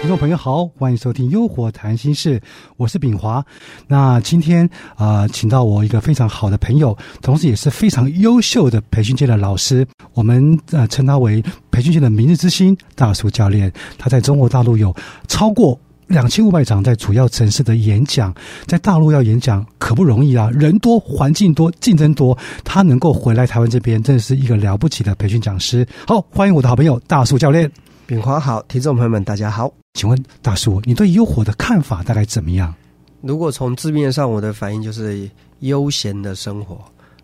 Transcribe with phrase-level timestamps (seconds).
[0.00, 2.40] 听众朋友好，欢迎收听《优活谈心事》，
[2.76, 3.44] 我是炳华。
[3.86, 11.40] 那今天啊、请到我一个非常好的朋友，同时也是非常优秀的培训界的老师，我们呃称他为
[11.70, 13.72] 培训界的明日之星大叔教练。
[13.98, 14.92] 他在中国大陆有
[15.28, 15.78] 超过。
[16.10, 18.34] 两千五百场在主要城市的演讲，
[18.66, 25.86] 在大陆要演讲可不容易啊，人多、环境多、竞争多，他能够回来台湾这边，真的是一个了不起的培训讲师。
[26.08, 27.70] 好，欢迎我的好朋友大树教练。
[28.08, 29.72] 炳华好，听众朋友们大家好。
[29.94, 32.74] 请问大叔，你对优活的看法大概怎么样？
[33.20, 36.76] 如果从字面上，我的反应就是悠闲的生活、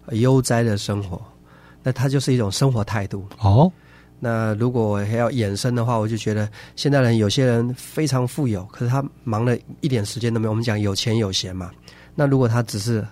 [0.04, 1.20] 呃悠哉的生活，
[1.82, 3.26] 那它就是一种生活态度。
[3.40, 3.68] 哦，
[4.18, 10.50] 那如果还要衍生的话，我就觉得现代人有些人非常富有，可是他忙了一点时间都没有。
[10.50, 11.70] 我们讲有钱有闲嘛，
[12.14, 13.06] 那如果他只是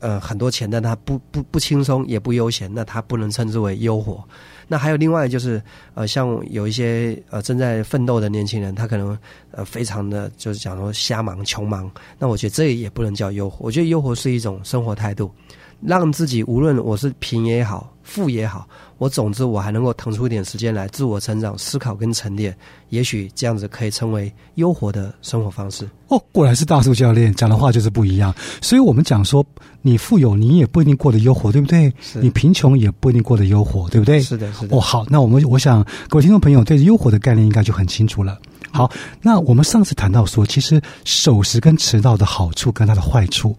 [0.00, 4.22] 呃很多钱，但他不不不轻松也不悠闲，那他不能称之为优活。
[4.68, 5.62] 那还有另外就是
[5.94, 9.16] 呃，像有一些呃正在奋斗的年轻人，他可能
[9.52, 13.58] 呃非常的就是讲说瞎忙穷忙，那我觉得这也不能叫优活。
[13.60, 15.30] 我觉得优活是一种生活态度，
[15.80, 18.66] 让自己无论我是贫也好，富也好，
[18.98, 22.56] 我总之我还能够腾出一点时间来自我成长、思考跟沉淀，
[22.88, 25.88] 也许这样子可以称为优活的生活方式。
[26.08, 28.34] 哦，果然是大叔教练讲的话就是不一样。
[28.62, 29.44] 所以我们讲说，
[29.82, 31.92] 你富有你也不一定过得优活，对不对？
[32.00, 34.20] 是你贫穷也不一定过得优活，对不对？
[34.20, 34.76] 是的，是的。
[34.76, 38.38] 哦，好，那我们我想各位听众朋友对优活的概念应该就很清楚了。
[38.76, 43.56] 好，那我们上次谈到说，其实守时跟迟到的好处跟它的坏处，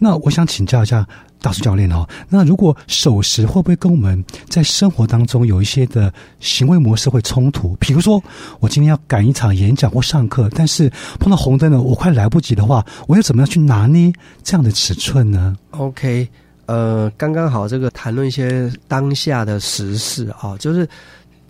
[0.00, 1.06] 那我想请教一下
[1.40, 7.76] 大叔教练哦，那如果守时会不会跟我们在生活当中有一些的行为模式会冲突？
[7.78, 8.20] 比如说，
[8.58, 16.28] 我今天要赶一场演讲或上课，但是碰到红灯了，我快来不及的话，我要怎么样去拿捏这样的尺寸呢？OK，
[16.66, 20.88] 呃，刚刚好这个谈论一些当下的时事啊，就是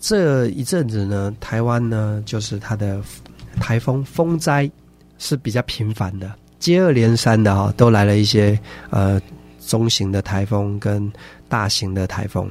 [0.01, 3.01] 这一阵子呢，台湾呢就是它的
[3.61, 4.71] 台风风灾
[5.19, 8.59] 是比较频繁的，接二连三的哈、都来了一些
[8.91, 9.21] 呃
[9.67, 11.11] 中型的台风跟
[11.49, 12.49] 大型的台风。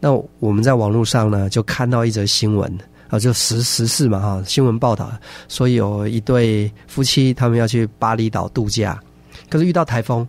[0.00, 2.78] 那我们在网络上呢就看到一则新闻。
[3.08, 5.08] 啊，就时时事嘛哈，新闻报道
[5.48, 9.00] 说有一对夫妻，他们要去巴厘岛度假，
[9.48, 10.26] 可是遇到台风，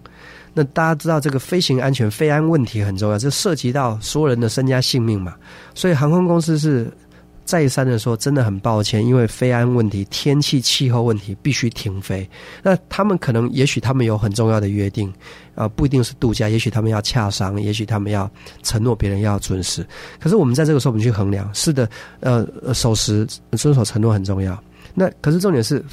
[0.60, 5.36] 那大家知道这个飞行安全、飞安问题很重要，这涉及到所有人的身家性命嘛。
[5.76, 6.92] 所以航空公司是
[7.46, 12.28] 再三的说，真的很抱歉，因为飞安问题、天气、气候问题必须停飞。
[12.64, 15.14] 那他们可能，也许他们有很重要的约定，
[15.54, 18.28] 啊、不一定是度假，也许他们要洽商，也许他们要
[18.64, 19.86] 承诺别人要准时。
[20.20, 21.88] 可是我们在这个时候，我们去衡量，是的，
[22.22, 24.60] 呃守时、遵守承诺很重要。
[24.96, 25.86] 那可是重点是。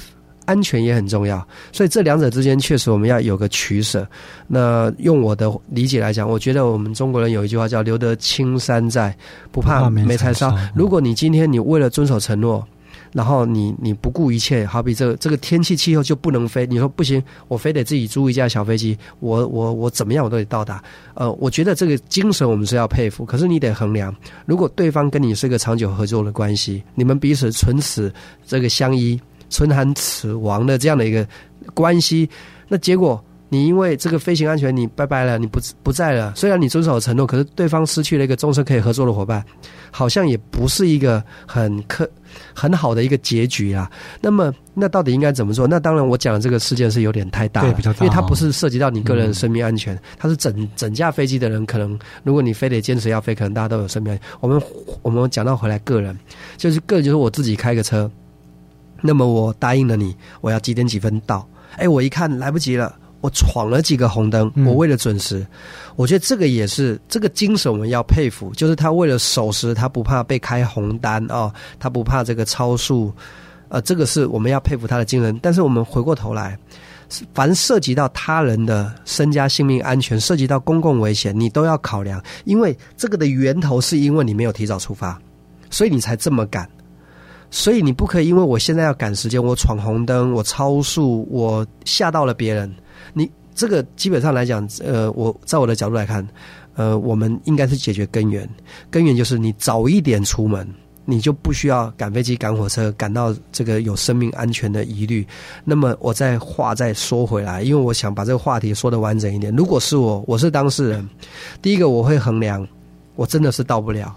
[0.45, 4.07] 安全也很重要，所以这两者之间确实我们要有个取舍。
[4.47, 9.15] 那用我的理解来讲，我觉得我们中国人有一句话叫“留得青山在，
[9.51, 10.55] 不怕没没柴烧”。
[10.75, 12.65] 如果你今天你为了遵守承诺，
[13.11, 20.83] 然后你你不顾一切，好比这个这个天气气候就不能飞，你说不行，我非得自己租一架小飞机，我我我怎么样我都得到达。
[21.13, 24.13] 呃，我觉得这个精神我们是要佩服，可是你得衡量，
[24.45, 28.13] 如果对方跟你是一个长久合作的关系，你们彼此唇齿
[28.45, 29.19] 这个相依。
[29.55, 31.25] 唇寒齿亡的这样的一个
[31.73, 32.29] 关系，
[32.67, 36.33] 那结果你因为这个飞行安全你拜拜了，你不不在了。
[36.35, 39.41] 虽然你遵守了承诺，可是对方失去了一个终身可以合作的伙伴，
[39.91, 42.09] 好像也不是一个很可
[42.53, 43.89] 很好的一个结局啊。
[44.19, 45.65] 那么那到底应该怎么做？
[45.67, 54.27] 那当然，我讲的这个事件是有点太大了，对比较大哦因为它不是涉及到你个人的生命安全，它是整整架飞机的人可能，如果你非得坚持要飞，可能大家都有生命安全。
[54.41, 54.61] 我们
[55.03, 56.17] 我们讲到回来个人，
[56.57, 58.11] 就是个人就是我自己开个车。
[59.05, 61.47] 那么我答应了你，我要几点几分到？
[61.77, 65.45] 哎，我一看来不及了，我闯了几个红灯，嗯我为了准时，
[65.95, 73.11] 我觉得这个也是这个精神我们要佩服，就是他为了守时，他不怕被开红单啊、哦，他不怕这个超速，
[73.69, 75.37] 呃，这个是我们要佩服他的精神。
[75.41, 76.57] 但是我们回过头来，
[77.33, 85.19] 凡涉及到他人的身家性命安全，涉及到公共危险，你都要考量，因为这个的源头是因为你没有提早出发，
[85.69, 86.69] 所以你才这么赶。
[87.51, 92.73] 所以你不可以因为我现在要赶时间，我闯红灯，我超速，我吓到了别人。
[93.13, 96.27] 你这个基本上来讲，呃，我在我的角度来看，
[96.75, 98.49] 呃，我们应该是解决根源，
[98.89, 100.67] 根源就是你早一点出门，
[101.05, 105.25] 你就不需要赶飞机、赶火车，赶到这个有生命安全的疑虑。
[105.63, 109.55] 那么我再话再说回来，因为我想把这个话题说得完整一点。
[109.55, 111.07] 如果是我，我是当事人，
[111.61, 112.67] 第一个我会衡量，
[113.15, 114.13] 我真的是到不了，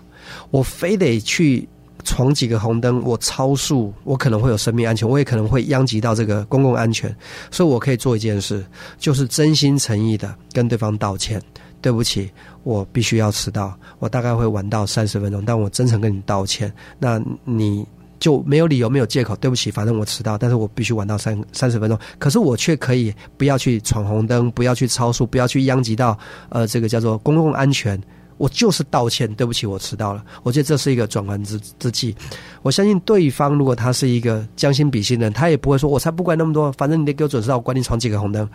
[0.50, 1.69] 我非得去
[2.05, 7.15] 闯几个红灯，我超速，我可能会有生命安全，我也可能会殃及到这个公共安全，
[7.50, 8.65] 所以我可以做一件事，
[8.99, 11.43] 就是真心诚意的跟对方道歉。
[11.81, 12.29] 对不起，
[12.65, 16.73] 我必须要迟到，我大概会晚到三十分钟，但我真诚跟你道歉。
[16.99, 17.87] 那你
[18.19, 19.37] 就没有理由、没有借口。
[19.37, 21.97] 对不起，反正我迟到，但是我必须晚到三三十分钟。
[22.19, 26.19] 可是我却可以不要去闯红灯，不要去超速，不要去殃及到
[26.49, 27.97] 呃这个叫做公共安全。
[28.38, 30.25] 我就是道歉，对不起，我迟到了。
[30.43, 32.17] 我觉得这是一个转弯之之计。
[32.62, 38.49] 我相信对方如果他是一个将心比心的人，他也不会说我才不管那么多，反正你得给我准时到，我管你闯几个红灯。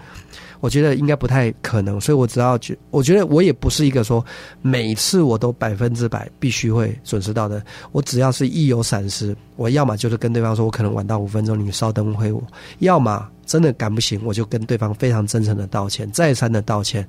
[0.60, 4.26] 我觉得应该不太可能，所以我只要觉，我觉得我也不是一个说
[4.62, 7.62] 每次我都百分之百必须会准时到的。
[7.92, 12.42] 我只要是一有闪失，我要么就是跟对方说我可能晚到五分钟，你们稍等会我；
[12.80, 17.06] 要么真的赶不行，我就跟对方非常真诚的道歉，再三的道歉。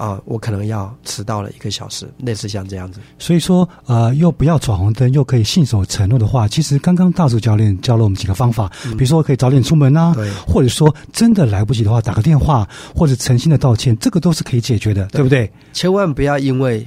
[0.00, 3.00] 啊，我可能要迟到了一个小时，类似像这样子。
[3.18, 12.66] 所以说，呃，又不要闯红灯，又可以信守承诺的话，其实刚刚大树教练教了我们几个方法，比如说可以早点出门啊，对，或者说真的来不及的话，打个电话
[12.96, 15.52] 或者诚心的道歉，这个都是可以解决的，对不对？
[15.74, 16.86] 千万不要因为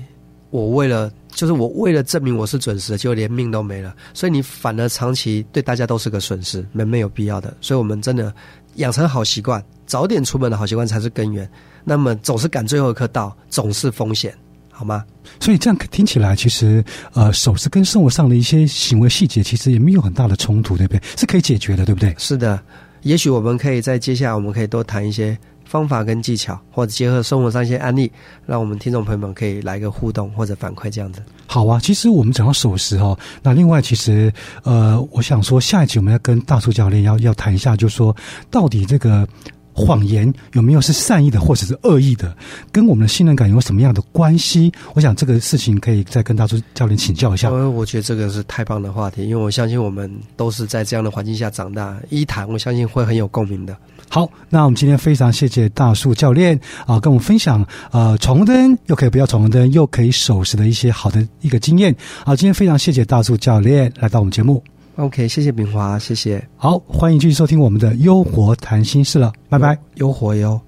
[0.49, 7.55] 我为了，就是我为了证明我是准时的，就连命都没了，所以你反而长期对大家都是个损失，没没有必要的。
[7.61, 8.33] 所以我们真的
[8.75, 11.49] 养成好习惯，早点出门的好习惯才是根源。
[11.83, 14.33] 那么总是赶最后一刻到，总是风险，
[14.71, 15.03] 好吗？
[15.39, 16.83] 所以这样听起来，其实
[17.13, 21.01] 呃，守时跟生活上的一些行为细节，其实也没有很大的冲突，对不对？
[21.17, 22.15] 是可以解决的，对不对？
[22.17, 22.59] 是的，
[23.01, 28.11] 也许我们可以在接下来，我们可以多谈一些方法跟技巧，或者结合生活上一些案例，
[28.45, 31.21] 让我们听众朋友们可以来个互动或者反馈这样子。
[31.45, 34.31] 好啊，其实我们讲到守时哦，那另外其实
[34.63, 38.15] 呃，我想说下一集我们要跟大叔教练要要谈一下，就是说
[38.49, 39.27] 到底这个。
[39.73, 42.35] 谎言有没有是善意的或者是恶意的，
[42.71, 44.71] 跟我们的信任感有什么样的关系？
[44.93, 47.49] 我想这个事情可以再跟大叔教练请教一下。
[47.49, 53.75] 呃，我觉得这个是太棒的话题，因为我相信我们都是在这样的环境下长大，一谈我相信会很有共鸣的。
[54.09, 61.95] 好，那我们今天非常谢谢大树教练啊，跟我们分享呃闯红灯又可以不要闯红灯，又可以守时的一些好的一个经验。
[62.23, 64.63] 好，今天非常谢谢大树教练来到我们节目。
[64.95, 66.45] OK，谢谢炳华，谢谢。
[66.55, 70.59] 好，欢迎继续收听我们的《优活谈心事》了，拜拜，优活哟。